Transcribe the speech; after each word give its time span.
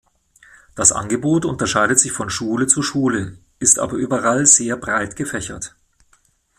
Das 0.73 0.91
Angebot 0.91 1.45
unterscheidet 1.45 1.99
sich 1.99 2.11
von 2.11 2.31
Schule 2.31 2.65
zu 2.65 2.81
Schule, 2.81 3.37
ist 3.59 3.77
aber 3.77 3.97
überall 3.97 4.47
sehr 4.47 4.75
breit 4.75 5.15
gefächert. 5.15 5.75